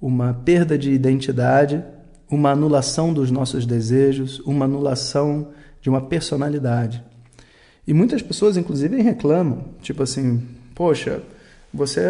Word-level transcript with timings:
uma 0.00 0.34
perda 0.34 0.76
de 0.76 0.92
identidade, 0.92 1.82
uma 2.30 2.50
anulação 2.50 3.12
dos 3.12 3.30
nossos 3.30 3.66
desejos, 3.66 4.40
uma 4.40 4.64
anulação 4.64 5.48
de 5.80 5.88
uma 5.88 6.00
personalidade. 6.00 7.02
E 7.86 7.92
muitas 7.92 8.22
pessoas, 8.22 8.56
inclusive, 8.56 9.00
reclamam, 9.02 9.64
tipo 9.82 10.02
assim, 10.02 10.42
poxa, 10.74 11.22
você 11.72 12.00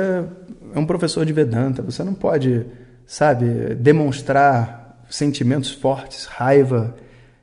é 0.75 0.79
um 0.79 0.87
professor 0.87 1.25
de 1.27 1.33
Vedanta, 1.33 1.83
você 1.83 2.05
não 2.05 2.15
pode, 2.15 2.65
sabe, 3.07 3.75
demonstrar 3.75 5.05
sentimentos 5.11 5.73
fortes, 5.73 6.27
raiva, 6.27 6.95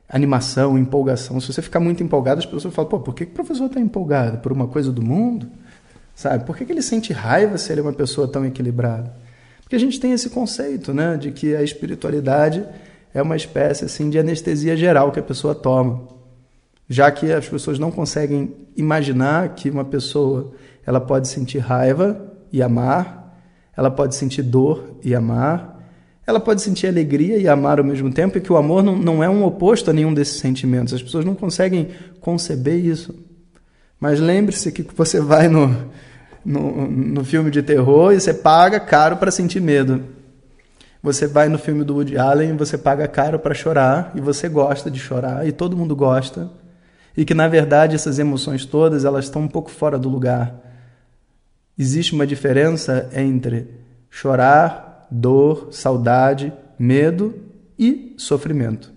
animação, 0.08 0.78
empolgação. 0.78 1.40
Se 1.40 1.52
você 1.52 1.62
ficar 1.62 1.80
muito 1.80 2.04
empolgado, 2.04 2.40
as 2.40 2.46
pessoas 2.46 2.74
falam, 2.74 2.90
pô, 2.90 3.00
por 3.00 3.16
que 3.16 3.24
o 3.24 3.28
professor 3.28 3.66
está 3.66 3.80
empolgado? 3.80 4.38
Por 4.40 4.52
uma 4.52 4.68
coisa 4.68 4.92
do 4.92 5.02
mundo? 5.02 5.48
Sabe? 6.22 6.44
Por 6.46 6.56
que, 6.56 6.66
que 6.66 6.72
ele 6.72 6.84
sente 6.84 7.12
raiva 7.12 7.58
se 7.58 7.72
ele 7.72 7.80
é 7.80 7.84
uma 7.84 7.92
pessoa 7.92 8.28
tão 8.28 8.46
equilibrada? 8.46 9.12
Porque 9.62 9.76
a 9.76 9.80
gente 9.80 10.00
tem 10.00 10.12
esse 10.12 10.30
conceito, 10.30 10.94
né, 10.94 11.18
de 11.18 11.32
que 11.32 11.56
a 11.56 11.64
espiritualidade 11.64 12.64
é 13.12 13.20
uma 13.24 13.36
espécie 13.36 13.86
assim 13.86 14.08
de 14.08 14.20
anestesia 14.20 14.78
geral 14.78 15.12
que 15.12 15.20
a 15.20 15.24
pessoa 15.24 15.56
toma. 15.56 16.08
Já 16.88 17.10
que 17.10 17.32
as 17.32 17.50
pessoas 17.50 17.80
não 17.80 17.90
conseguem 17.90 18.54
imaginar 18.78 19.56
que 19.56 19.72
uma 19.72 19.84
pessoa 19.84 20.54
ela 20.86 21.02
pode 21.02 21.28
sentir 21.28 21.58
raiva 21.58 22.22
e 22.52 22.62
amar, 22.62 23.44
ela 23.76 23.90
pode 23.90 24.14
sentir 24.14 24.44
dor 24.44 25.00
e 25.04 25.16
amar, 25.16 25.84
ela 26.28 26.40
pode 26.40 26.62
sentir 26.62 26.86
alegria 26.86 27.38
e 27.38 27.48
amar 27.48 27.80
ao 27.80 27.84
mesmo 27.84 28.14
tempo, 28.14 28.38
e 28.38 28.42
que 28.42 28.54
o 28.54 28.58
amor 28.58 28.84
não, 28.84 28.96
não 28.96 29.24
é 29.24 29.30
um 29.30 29.44
oposto 29.44 29.90
a 29.90 29.94
nenhum 29.94 30.14
desses 30.14 30.40
sentimentos. 30.40 30.94
As 30.94 31.02
pessoas 31.02 31.26
não 31.26 31.34
conseguem 31.34 31.88
conceber 32.20 32.78
isso. 32.78 33.16
Mas 34.00 34.20
lembre-se 34.20 34.72
que 34.72 34.84
você 34.96 35.20
vai 35.20 35.48
no, 35.48 35.90
no, 36.46 36.90
no 36.90 37.24
filme 37.24 37.52
de 37.52 37.62
terror 37.62 38.12
e 38.14 38.20
você 38.20 38.34
paga 38.34 38.80
caro 38.80 39.18
para 39.18 39.32
sentir 39.32 39.62
medo. 39.62 40.04
Você 41.04 41.26
vai 41.26 41.50
no 41.50 41.58
filme 41.58 41.84
do 41.84 41.96
Woody 41.96 42.18
Allen 42.18 42.52
e 42.52 42.58
você 42.58 42.78
paga 42.78 43.08
caro 43.08 43.40
para 43.40 43.56
chorar 43.56 44.12
e 44.16 44.22
você 44.22 44.48
gosta 44.48 44.90
de 44.92 45.00
chorar 45.00 45.48
e 45.48 45.52
todo 45.52 45.76
mundo 45.76 45.96
gosta. 45.96 46.50
E 47.18 47.26
que 47.26 47.34
na 47.34 47.48
verdade 47.48 47.96
essas 47.96 48.20
emoções 48.20 48.66
todas 48.66 49.04
elas 49.04 49.26
estão 49.26 49.42
um 49.42 49.48
pouco 49.48 49.72
fora 49.72 49.98
do 49.98 50.10
lugar. 50.10 50.56
Existe 51.78 52.14
uma 52.14 52.28
diferença 52.28 53.10
entre 53.16 53.68
chorar, 54.10 55.08
dor, 55.10 55.70
saudade, 55.72 56.54
medo 56.78 57.34
e 57.78 58.14
sofrimento. 58.18 58.92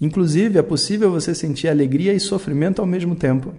Inclusive 0.00 0.58
é 0.58 0.62
possível 0.62 1.10
você 1.10 1.34
sentir 1.34 1.68
alegria 1.68 2.14
e 2.14 2.20
sofrimento 2.20 2.80
ao 2.80 2.86
mesmo 2.86 3.14
tempo. 3.14 3.52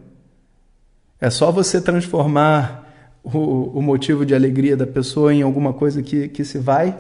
É 1.22 1.30
só 1.30 1.52
você 1.52 1.82
transformar 1.82 2.88
o, 3.24 3.78
o 3.78 3.82
motivo 3.82 4.26
de 4.26 4.34
alegria 4.34 4.78
da 4.78 4.88
pessoa 4.88 5.34
em 5.34 5.42
alguma 5.42 5.74
coisa 5.74 6.02
que, 6.02 6.30
que 6.30 6.46
se 6.46 6.58
vai, 6.58 6.98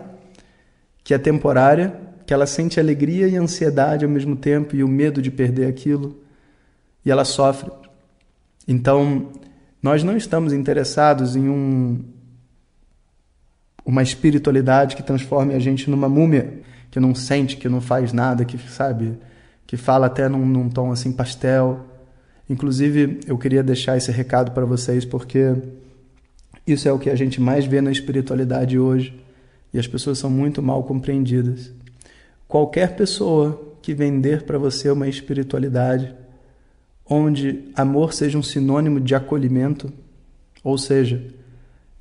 que 1.03 1.13
é 1.13 1.17
temporária, 1.17 1.95
que 2.25 2.33
ela 2.33 2.45
sente 2.45 2.79
alegria 2.79 3.27
e 3.27 3.37
ansiedade 3.37 4.05
ao 4.05 4.11
mesmo 4.11 4.35
tempo 4.35 4.75
e 4.75 4.83
o 4.83 4.87
medo 4.87 5.21
de 5.21 5.31
perder 5.31 5.67
aquilo, 5.67 6.21
e 7.05 7.09
ela 7.09 7.23
sofre. 7.23 7.71
Então, 8.67 9.29
nós 9.81 10.03
não 10.03 10.17
estamos 10.17 10.51
interessados 10.51 11.35
em 11.35 11.47
um, 11.47 12.03
uma 13.85 14.03
espiritualidade 14.03 14.95
que 14.95 15.01
transforme 15.01 15.55
a 15.55 15.59
gente 15.59 15.89
numa 15.89 16.09
múmia, 16.09 16.61
que 16.91 16.99
não 16.99 17.15
sente, 17.15 17.55
que 17.55 17.69
não 17.69 17.79
faz 17.79 18.11
nada, 18.11 18.43
que 18.43 18.57
sabe, 18.69 19.17
que 19.65 19.77
fala 19.77 20.07
até 20.07 20.27
num, 20.27 20.45
num 20.45 20.69
tom 20.69 20.91
assim 20.91 21.11
pastel, 21.11 21.85
Inclusive, 22.49 23.19
eu 23.27 23.37
queria 23.37 23.61
deixar 23.61 23.95
esse 23.95 24.11
recado 24.11 24.51
para 24.51 24.65
vocês 24.65 25.05
porque 25.05 25.53
isso 26.65 26.87
é 26.87 26.91
o 26.91 26.99
que 26.99 27.09
a 27.09 27.15
gente 27.15 27.39
mais 27.39 27.65
vê 27.65 27.79
na 27.79 27.91
espiritualidade 27.91 28.79
hoje 28.79 29.13
e 29.73 29.77
as 29.77 29.87
pessoas 29.87 30.17
são 30.17 30.29
muito 30.29 30.61
mal 30.61 30.83
compreendidas. 30.83 31.71
Qualquer 32.47 32.95
pessoa 32.95 33.77
que 33.81 33.93
vender 33.93 34.43
para 34.43 34.57
você 34.57 34.89
uma 34.89 35.07
espiritualidade 35.07 36.13
onde 37.05 37.65
amor 37.75 38.13
seja 38.13 38.37
um 38.37 38.43
sinônimo 38.43 38.99
de 38.99 39.15
acolhimento, 39.15 39.91
ou 40.63 40.77
seja, 40.77 41.23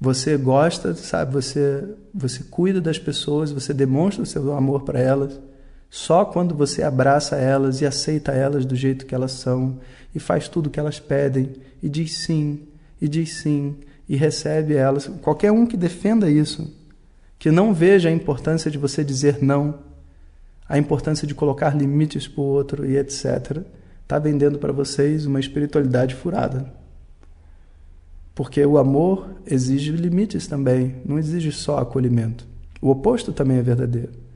você 0.00 0.36
gosta, 0.36 0.94
sabe, 0.94 1.32
você 1.32 1.84
você 2.14 2.42
cuida 2.44 2.80
das 2.80 2.98
pessoas, 2.98 3.50
você 3.50 3.72
demonstra 3.72 4.22
o 4.22 4.26
seu 4.26 4.54
amor 4.54 4.82
para 4.82 4.98
elas, 4.98 5.38
só 5.90 6.24
quando 6.24 6.54
você 6.54 6.82
abraça 6.82 7.36
elas 7.36 7.80
e 7.80 7.86
aceita 7.86 8.32
elas 8.32 8.64
do 8.64 8.76
jeito 8.76 9.06
que 9.06 9.14
elas 9.14 9.32
são 9.32 9.78
e 10.14 10.20
faz 10.20 10.48
tudo 10.48 10.66
o 10.66 10.70
que 10.70 10.78
elas 10.78 11.00
pedem 11.00 11.52
e 11.82 11.88
diz 11.88 12.18
sim, 12.18 12.62
e 13.00 13.08
diz 13.08 13.34
sim, 13.34 13.76
e 14.08 14.16
recebe 14.16 14.74
elas. 14.74 15.06
Qualquer 15.22 15.52
um 15.52 15.66
que 15.66 15.76
defenda 15.76 16.30
isso, 16.30 16.74
que 17.38 17.50
não 17.50 17.72
veja 17.72 18.08
a 18.08 18.12
importância 18.12 18.70
de 18.70 18.78
você 18.78 19.02
dizer 19.02 19.42
não, 19.42 19.78
a 20.68 20.76
importância 20.76 21.26
de 21.26 21.34
colocar 21.34 21.74
limites 21.74 22.28
para 22.28 22.42
o 22.42 22.44
outro 22.44 22.84
e 22.84 22.98
etc., 22.98 23.62
está 24.02 24.18
vendendo 24.18 24.58
para 24.58 24.72
vocês 24.72 25.26
uma 25.26 25.40
espiritualidade 25.40 26.14
furada. 26.14 26.72
Porque 28.34 28.64
o 28.64 28.78
amor 28.78 29.28
exige 29.46 29.92
limites 29.92 30.46
também, 30.46 30.96
não 31.04 31.18
exige 31.18 31.52
só 31.52 31.78
acolhimento. 31.78 32.46
O 32.80 32.90
oposto 32.90 33.32
também 33.32 33.58
é 33.58 33.62
verdadeiro. 33.62 34.27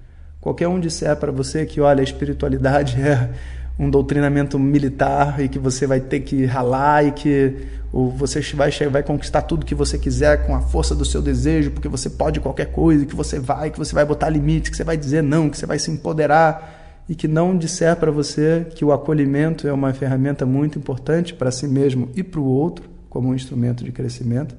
Qualquer 0.43 0.67
um 0.67 0.81
disser 0.81 1.17
para 1.17 1.31
você 1.31 1.65
que, 1.65 1.81
olha, 1.81 2.01
a 2.01 2.03
espiritualidade 2.03 2.99
é 3.01 3.31
um 3.79 3.89
doutrinamento 3.89 4.59
militar 4.59 5.41
e 5.41 5.49
que 5.49 5.59
você 5.59 5.87
vai 5.87 6.01
ter 6.01 6.19
que 6.21 6.45
ralar 6.45 7.07
e 7.07 7.13
que 7.13 7.57
você 7.93 8.41
vai, 8.55 8.73
vai 8.91 9.03
conquistar 9.05 9.43
tudo 9.43 9.65
que 9.65 9.75
você 9.75 9.97
quiser 9.97 10.45
com 10.45 10.57
a 10.57 10.61
força 10.61 10.97
do 10.97 11.05
seu 11.05 11.23
desejo, 11.23 11.71
porque 11.71 11.89
você 11.89 12.11
pode 12.11 12.41
qualquer 12.41 12.73
coisa, 12.73 13.07
que 13.07 13.15
você 13.15 13.39
vai, 13.39 13.71
que 13.71 13.79
você 13.79 13.95
vai 13.95 14.05
botar 14.05 14.29
limites, 14.31 14.69
que 14.69 14.77
você 14.77 14.83
vai 14.83 14.97
dizer 14.97 15.23
não, 15.23 15.49
que 15.49 15.57
você 15.57 15.65
vai 15.65 15.79
se 15.79 15.93
empoderar 15.93 17.05
e 17.09 17.15
que 17.15 17.29
não 17.29 17.57
disser 17.57 17.95
para 17.95 18.11
você 18.11 18.67
que 18.75 18.85
o 18.85 18.93
acolhimento 18.93 19.69
é 19.69 19.73
uma 19.73 19.95
ferramenta 19.95 20.45
muito 20.45 20.77
importante 20.77 21.35
para 21.35 21.53
si 21.53 21.69
mesmo 21.69 22.11
e 22.17 22.23
para 22.25 22.41
o 22.41 22.45
outro, 22.45 22.91
como 23.09 23.29
um 23.29 23.35
instrumento 23.35 23.85
de 23.85 23.93
crescimento, 23.93 24.57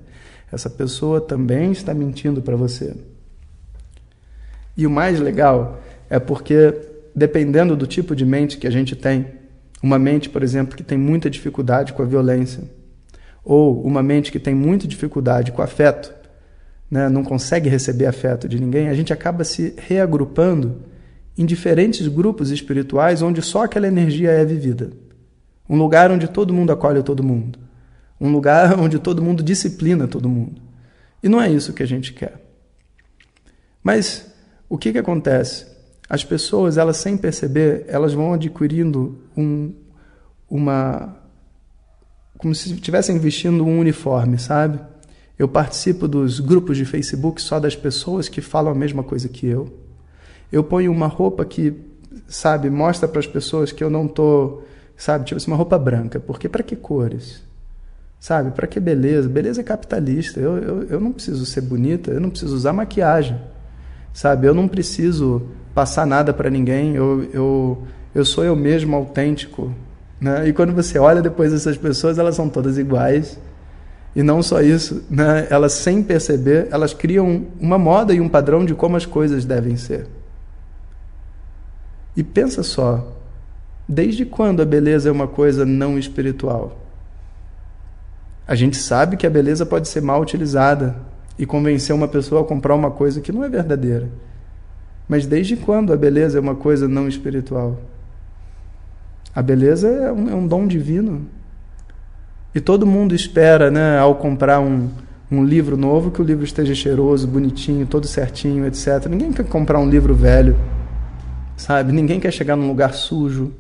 essa 0.50 0.70
pessoa 0.70 1.20
também 1.20 1.74
está 1.74 1.94
mentindo 1.94 2.42
para 2.42 2.56
você. 2.56 2.96
E 4.76 4.88
o 4.88 4.90
mais 4.90 5.20
legal 5.20 5.82
é 6.10 6.20
porque, 6.20 6.74
dependendo 7.16 7.76
do 7.76 7.88
tipo 7.88 8.16
de 8.16 8.26
mente 8.26 8.58
que 8.58 8.68
a 8.68 8.72
gente 8.72 8.96
tem, 8.96 9.28
uma 9.82 10.00
mente, 10.00 10.30
por 10.30 10.42
exemplo, 10.42 10.76
que 10.76 10.84
tem 10.84 10.98
muita 10.98 11.30
dificuldade 11.30 11.94
com 11.94 12.02
a 12.02 12.06
violência, 12.06 12.64
ou 13.44 13.84
uma 13.84 14.02
mente 14.02 14.32
que 14.32 14.40
tem 14.40 14.56
muita 14.56 14.88
dificuldade 14.88 15.52
com 15.52 15.62
afeto, 15.62 16.14
né, 16.90 17.10
não 17.10 17.24
consegue 17.24 17.70
receber 17.70 18.06
afeto 18.06 18.48
de 18.48 18.60
ninguém, 18.60 18.88
a 18.88 18.94
gente 18.94 19.12
acaba 19.12 19.44
se 19.44 19.74
reagrupando 19.78 20.84
em 21.38 21.46
diferentes 21.46 22.08
grupos 22.08 22.52
espirituais 22.52 23.22
onde 23.22 23.42
só 23.42 23.64
aquela 23.64 23.88
energia 23.88 24.32
é 24.32 24.46
vivida. 24.46 24.92
Um 25.68 25.78
lugar 25.78 26.12
onde 26.12 26.28
todo 26.28 26.54
mundo 26.54 26.72
acolhe 26.72 27.02
todo 27.02 27.24
mundo. 27.24 27.60
Um 28.22 28.32
lugar 28.32 28.78
onde 28.80 29.00
todo 29.00 29.22
mundo 29.22 29.44
disciplina 29.44 30.08
todo 30.08 30.30
mundo. 30.30 30.62
E 31.22 31.28
não 31.28 31.42
é 31.42 31.50
isso 31.50 31.74
que 31.74 31.84
a 31.84 31.88
gente 31.88 32.14
quer. 32.14 32.40
Mas 33.82 34.33
o 34.74 34.78
que, 34.80 34.92
que 34.92 34.98
acontece? 34.98 35.68
As 36.10 36.26
pessoas, 36.26 36.78
elas 36.78 36.98
sem 36.98 37.16
perceber, 37.16 37.86
elas 37.88 38.12
vão 38.12 38.34
adquirindo 38.34 39.20
um, 39.38 39.72
uma. 40.50 41.16
como 42.40 42.56
se 42.56 42.74
estivessem 42.74 43.20
vestindo 43.20 43.64
um 43.64 43.78
uniforme, 43.78 44.40
sabe? 44.40 44.80
Eu 45.38 45.48
participo 45.48 46.08
dos 46.08 46.40
grupos 46.40 46.76
de 46.76 46.86
Facebook 46.86 47.40
só 47.40 47.60
das 47.60 47.76
pessoas 47.76 48.28
que 48.28 48.42
falam 48.42 48.72
a 48.72 48.76
mesma 48.76 49.04
coisa 49.04 49.30
que 49.30 49.46
eu. 49.46 49.72
Eu 50.52 50.64
ponho 50.64 50.92
uma 50.92 51.06
roupa 51.06 51.46
que, 51.46 51.80
sabe, 52.28 52.68
mostra 52.72 53.08
para 53.08 53.20
as 53.20 53.28
pessoas 53.28 53.72
que 53.72 53.84
eu 53.84 53.92
não 53.92 54.08
tô, 54.08 54.64
sabe, 54.98 55.26
tipo 55.26 55.38
assim, 55.38 55.52
uma 55.52 55.58
roupa 55.58 55.78
branca. 55.78 56.20
Porque 56.20 56.50
para 56.50 56.64
que 56.64 56.76
cores? 56.76 57.44
Sabe, 58.20 58.50
para 58.50 58.66
que 58.66 58.80
beleza? 58.80 59.30
Beleza 59.30 59.62
é 59.62 59.64
capitalista. 59.64 60.40
Eu, 60.40 60.58
eu, 60.58 60.84
eu 60.86 61.00
não 61.00 61.12
preciso 61.12 61.46
ser 61.46 61.62
bonita, 61.62 62.10
eu 62.10 62.20
não 62.20 62.32
preciso 62.32 62.56
usar 62.56 62.74
maquiagem. 62.74 63.40
Sabe, 64.14 64.48
eu 64.48 64.54
não 64.54 64.68
preciso 64.68 65.42
passar 65.74 66.06
nada 66.06 66.32
para 66.32 66.50
ninguém. 66.50 66.96
Eu, 66.96 67.28
eu, 67.34 67.84
eu 68.14 68.24
sou 68.24 68.44
eu 68.44 68.56
mesmo 68.56 68.96
autêntico. 68.96 69.74
Né? 70.22 70.48
E 70.48 70.54
quando 70.54 70.72
você 70.72 71.00
olha 71.00 71.22
depois 71.22 71.52
essas 71.52 71.76
pessoas, 71.76 72.20
elas 72.20 72.36
são 72.36 72.48
todas 72.48 72.78
iguais. 72.78 73.40
E 74.16 74.22
não 74.22 74.44
só 74.44 74.62
isso, 74.62 75.04
né? 75.10 75.48
elas 75.50 75.74
sem 75.74 76.04
perceber, 76.04 76.68
elas 76.70 76.94
criam 76.94 77.48
uma 77.60 77.80
moda 77.80 78.14
e 78.14 78.22
um 78.22 78.30
padrão 78.30 78.64
de 78.64 78.76
como 78.76 78.96
as 78.96 79.08
coisas 79.08 79.44
devem 79.44 79.76
ser. 79.76 80.08
E 82.16 82.24
pensa 82.24 82.62
só, 82.62 83.12
desde 83.90 84.24
quando 84.24 84.62
a 84.62 84.66
beleza 84.66 85.10
é 85.10 85.12
uma 85.12 85.28
coisa 85.28 85.66
não 85.66 85.98
espiritual? 85.98 86.80
A 88.48 88.54
gente 88.54 88.78
sabe 88.78 89.18
que 89.18 89.26
a 89.26 89.30
beleza 89.32 89.66
pode 89.66 89.88
ser 89.88 90.02
mal 90.02 90.22
utilizada 90.22 90.96
e 91.38 91.46
convencer 91.46 91.96
uma 91.96 92.08
pessoa 92.08 92.42
a 92.42 92.46
comprar 92.46 92.76
uma 92.76 92.92
coisa 92.92 93.22
que 93.22 93.32
não 93.32 93.44
é 93.44 93.50
verdadeira. 93.50 94.10
Mas 95.08 95.26
desde 95.26 95.56
quando 95.56 95.92
a 95.92 95.98
beleza 95.98 96.38
é 96.38 96.42
uma 96.42 96.56
coisa 96.56 96.88
não 96.88 97.08
espiritual? 97.08 97.80
A 99.36 99.42
beleza 99.42 99.88
é 99.88 100.12
um, 100.12 100.30
é 100.30 100.36
um 100.36 100.48
dom 100.48 100.68
divino. 100.68 101.26
E 102.54 102.62
todo 102.62 102.86
mundo 102.86 103.16
espera, 103.16 103.72
né, 103.72 103.98
ao 103.98 104.16
comprar 104.16 104.60
um, 104.60 104.90
um 105.32 105.44
livro 105.44 105.76
novo, 105.76 106.12
que 106.12 106.22
o 106.22 106.26
livro 106.26 106.44
esteja 106.44 106.76
cheiroso, 106.76 107.28
bonitinho, 107.28 107.88
todo 107.88 108.08
certinho, 108.08 108.66
etc. 108.68 109.08
Ninguém 109.10 109.32
quer 109.32 109.46
comprar 109.46 109.80
um 109.80 109.90
livro 109.90 110.14
velho, 110.14 110.56
sabe? 111.58 111.92
Ninguém 111.92 112.20
quer 112.20 112.32
chegar 112.32 112.56
num 112.56 112.68
lugar 112.68 112.94
sujo. 112.94 113.52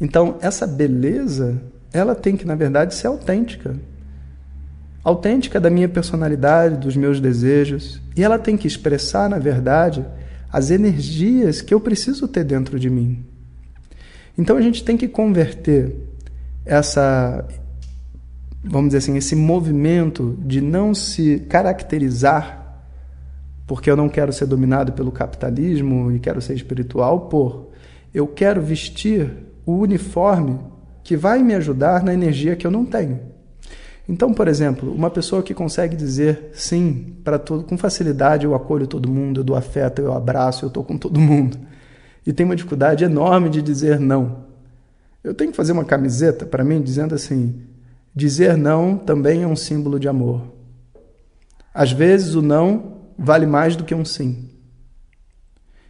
Então, 0.00 0.36
essa 0.40 0.66
beleza, 0.66 1.62
ela 1.92 2.16
tem 2.16 2.36
que, 2.36 2.44
na 2.44 2.56
verdade, 2.56 2.94
ser 2.94 3.06
autêntica. 3.06 3.76
Autêntica 5.04 5.60
da 5.60 5.70
minha 5.70 5.88
personalidade, 5.88 6.78
dos 6.78 6.96
meus 6.96 7.20
desejos. 7.20 8.00
E 8.16 8.24
ela 8.24 8.38
tem 8.38 8.56
que 8.56 8.66
expressar, 8.66 9.28
na 9.28 9.38
verdade, 9.38 10.04
as 10.50 10.70
energias 10.70 11.60
que 11.60 11.72
eu 11.72 11.78
preciso 11.78 12.26
ter 12.26 12.42
dentro 12.42 12.80
de 12.80 12.88
mim. 12.88 13.22
Então, 14.36 14.56
a 14.56 14.62
gente 14.62 14.82
tem 14.82 14.96
que 14.96 15.06
converter 15.06 15.94
essa 16.64 17.46
vamos 18.64 18.88
dizer 18.88 18.98
assim, 18.98 19.16
esse 19.16 19.36
movimento 19.36 20.36
de 20.40 20.60
não 20.60 20.94
se 20.94 21.40
caracterizar, 21.48 22.80
porque 23.66 23.90
eu 23.90 23.96
não 23.96 24.08
quero 24.08 24.32
ser 24.32 24.46
dominado 24.46 24.92
pelo 24.92 25.12
capitalismo 25.12 26.10
e 26.10 26.18
quero 26.18 26.40
ser 26.40 26.54
espiritual, 26.54 27.28
por 27.28 27.70
eu 28.12 28.26
quero 28.26 28.62
vestir 28.62 29.30
o 29.66 29.78
uniforme 29.78 30.58
que 31.02 31.16
vai 31.16 31.42
me 31.42 31.54
ajudar 31.54 32.02
na 32.02 32.14
energia 32.14 32.56
que 32.56 32.66
eu 32.66 32.70
não 32.70 32.84
tenho. 32.84 33.20
Então, 34.08 34.34
por 34.34 34.48
exemplo, 34.48 34.92
uma 34.92 35.08
pessoa 35.08 35.42
que 35.42 35.54
consegue 35.54 35.96
dizer 35.96 36.50
sim 36.52 37.16
para 37.24 37.38
todo 37.38 37.64
com 37.64 37.78
facilidade, 37.78 38.44
eu 38.44 38.54
acolho 38.54 38.86
todo 38.86 39.08
mundo, 39.08 39.40
eu 39.40 39.44
dou 39.44 39.56
afeto, 39.56 40.02
eu 40.02 40.12
abraço, 40.12 40.64
eu 40.64 40.68
estou 40.68 40.84
com 40.84 40.98
todo 40.98 41.18
mundo. 41.18 41.56
E 42.26 42.32
tem 42.32 42.44
uma 42.44 42.56
dificuldade 42.56 43.04
enorme 43.04 43.48
de 43.48 43.62
dizer 43.62 43.98
não. 43.98 44.44
Eu 45.22 45.34
tenho 45.34 45.50
que 45.50 45.56
fazer 45.56 45.72
uma 45.72 45.84
camiseta 45.84 46.44
para 46.44 46.62
mim 46.62 46.82
dizendo 46.82 47.14
assim: 47.14 47.62
Dizer 48.14 48.56
não 48.56 48.96
também 48.96 49.42
é 49.42 49.46
um 49.46 49.56
símbolo 49.56 49.98
de 49.98 50.06
amor. 50.06 50.42
Às 51.72 51.90
vezes 51.90 52.34
o 52.34 52.42
não 52.42 52.98
vale 53.18 53.46
mais 53.46 53.74
do 53.74 53.84
que 53.84 53.94
um 53.94 54.04
sim. 54.04 54.50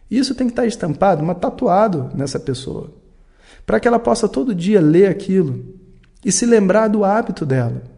Isso 0.09 0.33
tem 0.33 0.47
que 0.47 0.53
estar 0.53 0.65
estampado, 0.65 1.23
mas 1.23 1.37
tatuado 1.37 2.09
nessa 2.15 2.39
pessoa, 2.39 2.93
para 3.65 3.79
que 3.79 3.87
ela 3.87 3.99
possa 3.99 4.29
todo 4.29 4.55
dia 4.55 4.79
ler 4.79 5.07
aquilo 5.07 5.65
e 6.23 6.31
se 6.31 6.45
lembrar 6.45 6.87
do 6.87 7.03
hábito 7.03 7.45
dela. 7.45 7.94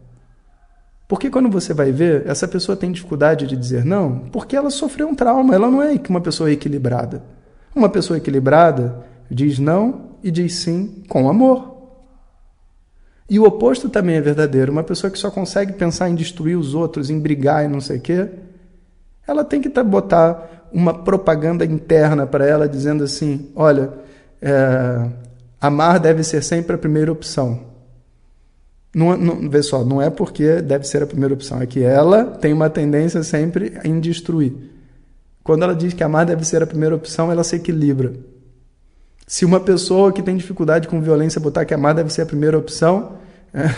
Porque 1.08 1.30
quando 1.30 1.50
você 1.50 1.74
vai 1.74 1.92
ver, 1.92 2.28
essa 2.28 2.48
pessoa 2.48 2.76
tem 2.76 2.92
dificuldade 2.92 3.48
de 3.48 3.56
dizer 3.56 3.86
não, 3.86 4.20
porque 4.32 4.56
ela 4.56 4.70
sofreu 4.70 5.08
um 5.08 5.16
trauma, 5.16 5.56
ela 5.56 5.72
não 5.72 5.82
é 5.82 6.00
uma 6.10 6.20
pessoa 6.20 6.52
equilibrada. 6.52 7.24
Uma 7.74 7.88
pessoa 7.88 8.18
equilibrada 8.18 9.06
diz 9.32 9.58
não 9.58 10.08
e 10.22 10.30
diz 10.30 10.56
sim 10.56 11.04
com 11.08 11.30
amor. 11.30 11.76
E 13.30 13.40
o 13.40 13.46
oposto 13.46 13.90
também 13.90 14.16
é 14.16 14.22
verdadeiro. 14.22 14.72
Uma 14.72 14.84
pessoa 14.84 15.12
que 15.12 15.20
só 15.20 15.30
consegue 15.30 15.74
pensar 15.74 16.10
em 16.10 16.16
destruir 16.16 16.58
os 16.58 16.74
outros, 16.74 17.10
em 17.10 17.20
brigar 17.20 17.64
e 17.64 17.68
não 17.68 17.82
sei 17.82 17.98
o 17.98 18.02
quê, 18.02 18.30
ela 19.28 19.44
tem 19.44 19.62
que 19.62 19.70
botar 19.84 20.68
uma 20.72 20.94
propaganda 20.94 21.66
interna 21.66 22.26
para 22.26 22.46
ela 22.46 22.68
dizendo 22.68 23.04
assim: 23.04 23.52
olha, 23.56 23.92
é, 24.42 25.10
amar 25.60 26.00
deve 26.00 26.24
ser 26.24 26.42
sempre 26.44 26.76
a 26.76 26.80
primeira 26.80 27.12
opção. 27.12 27.67
Não, 28.98 29.16
não, 29.16 29.48
vê 29.48 29.62
só, 29.62 29.86
não 29.86 30.02
é 30.02 30.10
porque 30.10 30.60
deve 30.60 30.88
ser 30.88 31.04
a 31.04 31.06
primeira 31.06 31.32
opção, 31.32 31.62
é 31.62 31.68
que 31.68 31.84
ela 31.84 32.26
tem 32.26 32.52
uma 32.52 32.68
tendência 32.68 33.22
sempre 33.22 33.78
em 33.84 34.00
destruir. 34.00 34.54
Quando 35.44 35.62
ela 35.62 35.76
diz 35.76 35.94
que 35.94 36.04
amar 36.04 36.26
deve 36.26 36.44
ser 36.44 36.64
a 36.64 36.66
primeira 36.66 36.96
opção, 36.96 37.32
ela 37.32 37.44
se 37.44 37.56
equilibra. 37.56 38.14
Se 39.28 39.46
uma 39.46 39.60
pessoa 39.60 40.12
que 40.12 40.24
tem 40.24 40.36
dificuldade 40.36 40.88
com 40.88 41.00
violência 41.00 41.40
botar 41.40 41.64
que 41.64 41.76
amar 41.76 41.94
deve 41.94 42.12
ser 42.12 42.24
a 42.24 42.26
primeira 42.26 42.58
opção, 42.58 43.18
é, 43.54 43.70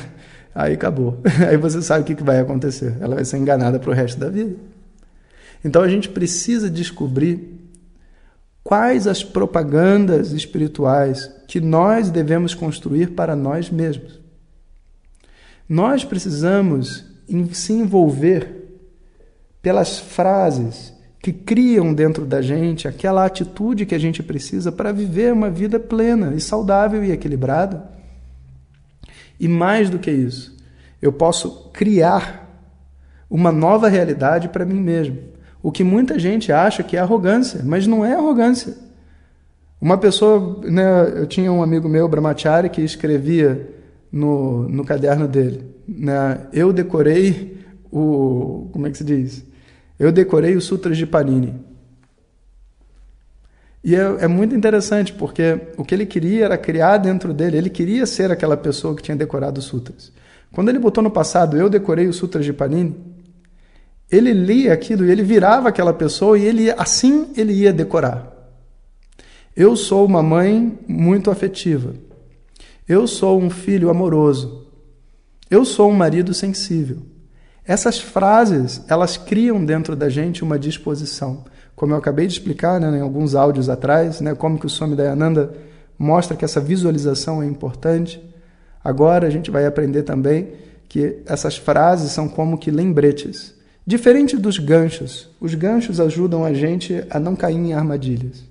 aí 0.55 0.75
acabou. 0.75 1.19
Aí 1.49 1.57
você 1.57 1.81
sabe 1.81 2.03
o 2.03 2.15
que 2.15 2.23
vai 2.23 2.39
acontecer. 2.39 2.95
Ela 3.01 3.15
vai 3.15 3.25
ser 3.25 3.39
enganada 3.39 3.77
para 3.77 3.89
o 3.89 3.93
resto 3.93 4.17
da 4.17 4.29
vida. 4.29 4.55
Então 5.65 5.81
a 5.81 5.89
gente 5.89 6.07
precisa 6.07 6.69
descobrir 6.69 7.59
quais 8.63 9.05
as 9.05 9.21
propagandas 9.21 10.31
espirituais 10.31 11.29
que 11.45 11.59
nós 11.59 12.09
devemos 12.09 12.55
construir 12.55 13.07
para 13.07 13.35
nós 13.35 13.69
mesmos. 13.69 14.18
Nós 15.69 16.03
precisamos 16.03 17.05
se 17.53 17.73
envolver 17.73 18.79
pelas 19.61 19.99
frases 19.99 20.91
que 21.21 21.31
criam 21.31 21.93
dentro 21.93 22.25
da 22.25 22.41
gente 22.41 22.87
aquela 22.87 23.23
atitude 23.23 23.85
que 23.85 23.93
a 23.93 23.99
gente 23.99 24.23
precisa 24.23 24.71
para 24.71 24.91
viver 24.91 25.31
uma 25.31 25.49
vida 25.49 25.79
plena 25.79 26.33
e 26.33 26.41
saudável 26.41 27.03
e 27.03 27.11
equilibrada. 27.11 27.87
E 29.39 29.47
mais 29.47 29.91
do 29.91 29.99
que 29.99 30.09
isso, 30.09 30.57
eu 30.99 31.13
posso 31.13 31.69
criar 31.71 32.49
uma 33.29 33.51
nova 33.51 33.87
realidade 33.87 34.49
para 34.49 34.65
mim 34.65 34.79
mesmo. 34.79 35.19
O 35.61 35.71
que 35.71 35.83
muita 35.83 36.17
gente 36.17 36.51
acha 36.51 36.81
que 36.81 36.97
é 36.97 36.99
arrogância, 36.99 37.61
mas 37.63 37.85
não 37.85 38.03
é 38.03 38.13
arrogância. 38.13 38.75
Uma 39.79 39.97
pessoa, 39.97 40.61
né, 40.63 41.13
eu 41.15 41.27
tinha 41.27 41.51
um 41.51 41.61
amigo 41.61 41.87
meu, 41.87 42.07
Brahmachari, 42.07 42.69
que 42.69 42.81
escrevia 42.81 43.78
no, 44.11 44.67
no 44.67 44.83
caderno 44.83 45.27
dele, 45.27 45.63
né, 45.87 46.47
eu 46.51 46.73
decorei 46.73 47.57
o, 47.91 48.69
como 48.71 48.87
é 48.87 48.91
que 48.91 48.97
se 48.97 49.03
diz? 49.03 49.43
Eu 49.97 50.11
decorei 50.11 50.55
os 50.55 50.65
Sutras 50.65 50.97
de 50.97 51.05
Panini. 51.05 51.53
E 53.83 53.95
é, 53.95 53.99
é, 53.99 54.27
muito 54.27 54.55
interessante, 54.55 55.13
porque 55.13 55.57
o 55.77 55.85
que 55.85 55.95
ele 55.95 56.05
queria 56.05 56.45
era 56.45 56.57
criar 56.57 56.97
dentro 56.97 57.33
dele, 57.33 57.57
ele 57.57 57.69
queria 57.69 58.05
ser 58.05 58.31
aquela 58.31 58.57
pessoa 58.57 58.95
que 58.95 59.01
tinha 59.01 59.15
decorado 59.15 59.59
os 59.59 59.65
sutras. 59.65 60.11
Quando 60.51 60.69
ele 60.69 60.79
botou 60.79 61.03
no 61.03 61.09
passado, 61.09 61.55
eu 61.55 61.69
decorei 61.69 62.07
os 62.07 62.17
sutras 62.17 62.43
de 62.43 62.51
Panini, 62.51 62.95
ele 64.11 64.33
lia 64.33 64.73
aquilo 64.73 65.05
e 65.05 65.11
ele 65.11 65.23
virava 65.23 65.69
aquela 65.69 65.93
pessoa 65.93 66.37
e 66.37 66.43
ele 66.43 66.71
assim 66.71 67.27
ele 67.37 67.53
ia 67.53 67.71
decorar. 67.71 68.35
Eu 69.55 69.75
sou 69.75 70.05
uma 70.05 70.23
mãe 70.23 70.77
muito 70.87 71.29
afetiva. 71.29 71.93
Eu 72.89 73.05
sou 73.05 73.39
um 73.39 73.51
filho 73.51 73.91
amoroso. 73.91 74.65
Eu 75.47 75.63
sou 75.63 75.91
um 75.91 75.95
marido 75.95 76.33
sensível. 76.33 77.03
Essas 77.63 77.99
frases, 77.99 78.81
elas 78.87 79.15
criam 79.15 79.63
dentro 79.63 79.95
da 79.95 80.09
gente 80.09 80.43
uma 80.43 80.57
disposição. 80.57 81.45
Como 81.75 81.93
eu 81.93 81.97
acabei 81.99 82.25
de 82.25 82.33
explicar 82.33 82.81
né, 82.81 82.97
em 82.97 83.01
alguns 83.01 83.35
áudios 83.35 83.69
atrás, 83.69 84.21
né, 84.21 84.33
como 84.33 84.57
que 84.57 84.65
o 84.65 84.69
Swami 84.69 84.95
Dayananda 84.95 85.53
mostra 85.99 86.35
que 86.35 86.43
essa 86.43 86.59
visualização 86.59 87.43
é 87.43 87.45
importante. 87.45 88.19
Agora 88.83 89.27
a 89.27 89.29
gente 89.29 89.51
vai 89.51 89.67
aprender 89.67 90.01
também 90.01 90.53
que 90.87 91.21
essas 91.27 91.57
frases 91.57 92.11
são 92.11 92.27
como 92.27 92.57
que 92.57 92.71
lembretes. 92.71 93.53
Diferente 93.85 94.35
dos 94.35 94.57
ganchos, 94.57 95.29
os 95.39 95.53
ganchos 95.53 95.99
ajudam 95.99 96.43
a 96.43 96.55
gente 96.55 97.05
a 97.11 97.19
não 97.19 97.35
cair 97.35 97.57
em 97.57 97.71
armadilhas. 97.71 98.48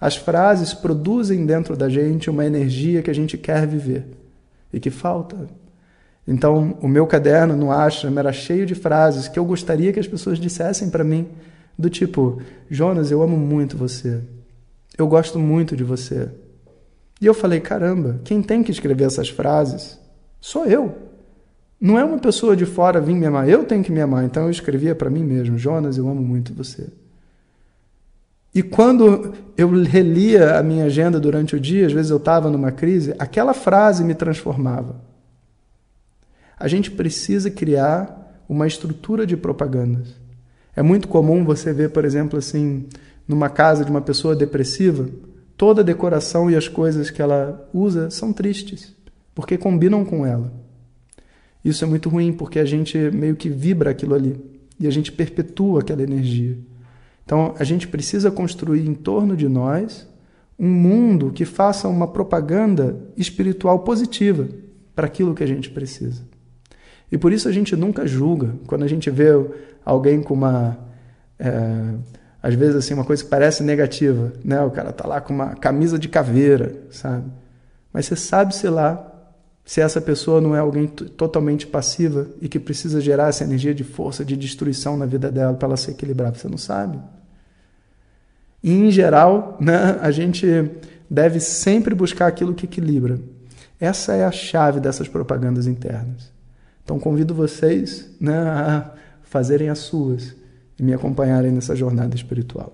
As 0.00 0.16
frases 0.16 0.74
produzem 0.74 1.46
dentro 1.46 1.76
da 1.76 1.88
gente 1.88 2.28
uma 2.28 2.44
energia 2.44 3.02
que 3.02 3.10
a 3.10 3.14
gente 3.14 3.38
quer 3.38 3.66
viver 3.66 4.06
e 4.72 4.78
que 4.78 4.90
falta. 4.90 5.48
Então, 6.28 6.76
o 6.82 6.88
meu 6.88 7.06
caderno 7.06 7.56
no 7.56 7.70
ashram 7.70 8.18
era 8.18 8.32
cheio 8.32 8.66
de 8.66 8.74
frases 8.74 9.28
que 9.28 9.38
eu 9.38 9.44
gostaria 9.44 9.92
que 9.92 10.00
as 10.00 10.08
pessoas 10.08 10.38
dissessem 10.38 10.90
para 10.90 11.04
mim, 11.04 11.28
do 11.78 11.88
tipo: 11.88 12.40
Jonas, 12.68 13.10
eu 13.10 13.22
amo 13.22 13.36
muito 13.36 13.76
você. 13.76 14.20
Eu 14.98 15.06
gosto 15.06 15.38
muito 15.38 15.76
de 15.76 15.84
você. 15.84 16.28
E 17.20 17.26
eu 17.26 17.34
falei: 17.34 17.60
caramba, 17.60 18.20
quem 18.24 18.42
tem 18.42 18.62
que 18.62 18.70
escrever 18.70 19.04
essas 19.04 19.28
frases 19.28 19.98
sou 20.40 20.66
eu. 20.66 20.94
Não 21.80 21.98
é 21.98 22.04
uma 22.04 22.18
pessoa 22.18 22.56
de 22.56 22.64
fora 22.64 23.00
vir 23.00 23.14
me 23.14 23.26
amar, 23.26 23.48
eu 23.48 23.64
tenho 23.64 23.84
que 23.84 23.92
me 23.92 24.00
amar. 24.00 24.24
Então 24.24 24.44
eu 24.44 24.50
escrevia 24.50 24.94
para 24.94 25.10
mim 25.10 25.22
mesmo: 25.22 25.56
Jonas, 25.56 25.96
eu 25.96 26.08
amo 26.08 26.22
muito 26.22 26.52
você. 26.52 26.88
E 28.56 28.62
quando 28.62 29.34
eu 29.54 29.68
relia 29.82 30.58
a 30.58 30.62
minha 30.62 30.86
agenda 30.86 31.20
durante 31.20 31.54
o 31.54 31.60
dia, 31.60 31.84
às 31.84 31.92
vezes 31.92 32.10
eu 32.10 32.16
estava 32.16 32.48
numa 32.48 32.72
crise, 32.72 33.14
aquela 33.18 33.52
frase 33.52 34.02
me 34.02 34.14
transformava. 34.14 34.98
A 36.58 36.66
gente 36.66 36.90
precisa 36.90 37.50
criar 37.50 38.42
uma 38.48 38.66
estrutura 38.66 39.26
de 39.26 39.36
propagandas. 39.36 40.08
É 40.74 40.80
muito 40.80 41.06
comum 41.06 41.44
você 41.44 41.70
ver, 41.70 41.90
por 41.90 42.02
exemplo, 42.02 42.38
assim, 42.38 42.86
numa 43.28 43.50
casa 43.50 43.84
de 43.84 43.90
uma 43.90 44.00
pessoa 44.00 44.34
depressiva, 44.34 45.06
toda 45.54 45.82
a 45.82 45.84
decoração 45.84 46.50
e 46.50 46.56
as 46.56 46.66
coisas 46.66 47.10
que 47.10 47.20
ela 47.20 47.68
usa 47.74 48.08
são 48.08 48.32
tristes, 48.32 48.94
porque 49.34 49.58
combinam 49.58 50.02
com 50.02 50.24
ela. 50.24 50.50
Isso 51.62 51.84
é 51.84 51.86
muito 51.86 52.08
ruim, 52.08 52.32
porque 52.32 52.58
a 52.58 52.64
gente 52.64 52.96
meio 53.10 53.36
que 53.36 53.50
vibra 53.50 53.90
aquilo 53.90 54.14
ali 54.14 54.34
e 54.80 54.86
a 54.86 54.90
gente 54.90 55.12
perpetua 55.12 55.80
aquela 55.80 56.02
energia. 56.02 56.56
Então, 57.26 57.54
a 57.58 57.64
gente 57.64 57.88
precisa 57.88 58.30
construir 58.30 58.86
em 58.86 58.94
torno 58.94 59.36
de 59.36 59.48
nós 59.48 60.08
um 60.56 60.68
mundo 60.68 61.32
que 61.32 61.44
faça 61.44 61.88
uma 61.88 62.06
propaganda 62.06 62.96
espiritual 63.16 63.80
positiva 63.80 64.48
para 64.94 65.06
aquilo 65.06 65.34
que 65.34 65.42
a 65.42 65.46
gente 65.46 65.68
precisa. 65.68 66.22
E 67.10 67.18
por 67.18 67.32
isso 67.32 67.48
a 67.48 67.52
gente 67.52 67.74
nunca 67.74 68.06
julga. 68.06 68.54
Quando 68.66 68.84
a 68.84 68.88
gente 68.88 69.10
vê 69.10 69.30
alguém 69.84 70.22
com 70.22 70.34
uma. 70.34 70.78
É, 71.38 71.94
às 72.40 72.54
vezes, 72.54 72.76
assim, 72.76 72.94
uma 72.94 73.04
coisa 73.04 73.24
que 73.24 73.28
parece 73.28 73.64
negativa, 73.64 74.32
né? 74.44 74.60
O 74.62 74.70
cara 74.70 74.92
tá 74.92 75.06
lá 75.06 75.20
com 75.20 75.34
uma 75.34 75.56
camisa 75.56 75.98
de 75.98 76.08
caveira, 76.08 76.76
sabe? 76.90 77.24
Mas 77.92 78.06
você 78.06 78.14
sabe, 78.14 78.54
sei 78.54 78.70
lá, 78.70 79.15
se 79.66 79.80
essa 79.80 80.00
pessoa 80.00 80.40
não 80.40 80.54
é 80.54 80.60
alguém 80.60 80.86
totalmente 80.86 81.66
passiva 81.66 82.28
e 82.40 82.48
que 82.48 82.60
precisa 82.60 83.00
gerar 83.00 83.30
essa 83.30 83.42
energia 83.42 83.74
de 83.74 83.82
força, 83.82 84.24
de 84.24 84.36
destruição 84.36 84.96
na 84.96 85.06
vida 85.06 85.28
dela 85.28 85.54
para 85.54 85.66
ela 85.66 85.76
se 85.76 85.90
equilibrar, 85.90 86.32
você 86.32 86.48
não 86.48 86.56
sabe. 86.56 87.00
E, 88.62 88.72
em 88.72 88.92
geral, 88.92 89.56
né, 89.60 89.98
a 90.00 90.12
gente 90.12 90.46
deve 91.10 91.40
sempre 91.40 91.96
buscar 91.96 92.28
aquilo 92.28 92.54
que 92.54 92.64
equilibra. 92.64 93.18
Essa 93.80 94.14
é 94.14 94.24
a 94.24 94.30
chave 94.30 94.78
dessas 94.78 95.08
propagandas 95.08 95.66
internas. 95.66 96.30
Então 96.84 97.00
convido 97.00 97.34
vocês 97.34 98.08
né, 98.20 98.38
a 98.38 98.92
fazerem 99.24 99.68
as 99.68 99.80
suas 99.80 100.36
e 100.78 100.82
me 100.84 100.94
acompanharem 100.94 101.50
nessa 101.50 101.74
jornada 101.74 102.14
espiritual. 102.14 102.72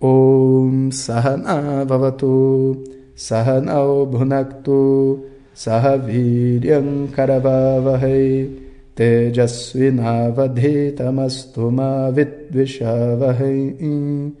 Om 0.00 0.90
Sahana 0.90 1.84
Vavatu 1.84 2.82
Sahanao 3.14 4.06
Bhunaktu 4.06 5.31
Sahaviryam 5.54 7.08
Karavavahai 7.12 8.50
Tejasvinavadhitamastu 8.94 11.70
ma 11.70 12.10
vidvishavahai 12.10 14.32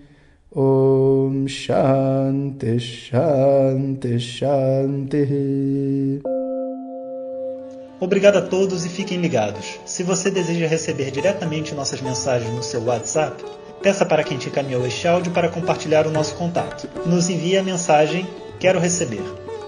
Om 0.54 1.48
Shanti 1.48 2.78
Shanti 2.78 4.18
Shanti 4.18 6.20
Obrigado 8.00 8.38
a 8.38 8.42
todos 8.42 8.84
e 8.84 8.88
fiquem 8.88 9.20
ligados. 9.20 9.78
Se 9.86 10.02
você 10.02 10.28
deseja 10.28 10.66
receber 10.66 11.12
diretamente 11.12 11.72
nossas 11.72 12.02
mensagens 12.02 12.52
no 12.52 12.62
seu 12.62 12.82
WhatsApp, 12.82 13.44
peça 13.80 14.04
para 14.04 14.24
quem 14.24 14.38
te 14.38 14.48
encaminhou 14.48 14.84
este 14.84 15.06
áudio 15.06 15.30
para 15.30 15.48
compartilhar 15.48 16.04
o 16.06 16.10
nosso 16.10 16.34
contato. 16.34 16.88
Nos 17.06 17.30
envie 17.30 17.56
a 17.56 17.62
mensagem 17.62 18.26
Quero 18.58 18.78
receber. 18.78 19.22